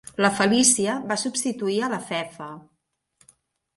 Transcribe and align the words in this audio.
La 0.25 0.29
Felicia 0.37 0.95
va 1.11 1.17
substituir 1.25 1.77
a 1.83 1.91
la 1.93 2.03
Fefa. 2.09 2.51